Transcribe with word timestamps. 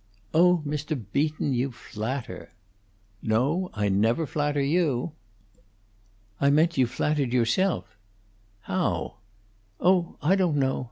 "Oh, 0.33 0.63
Mr. 0.65 0.99
Beaton, 1.13 1.53
you 1.53 1.71
flatter." 1.71 2.49
"No, 3.21 3.69
I 3.75 3.87
never 3.87 4.25
flatter 4.25 4.59
you." 4.63 5.11
"I 6.39 6.49
meant 6.49 6.75
you 6.75 6.87
flattered 6.87 7.31
yourself." 7.33 7.95
"How?" 8.61 9.17
"Oh, 9.79 10.15
I 10.19 10.35
don't 10.35 10.57
know. 10.57 10.79